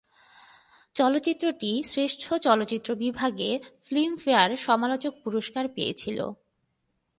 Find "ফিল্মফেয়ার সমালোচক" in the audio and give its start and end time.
3.83-5.13